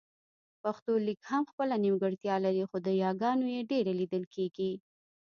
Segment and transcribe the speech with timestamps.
[0.63, 4.71] پښتو لیک هم خپله نيمګړتیا لري خو د یاګانو يې ډېره لیدل کېږي